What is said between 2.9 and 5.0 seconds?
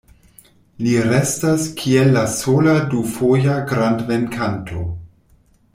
du-foja grand-venkanto.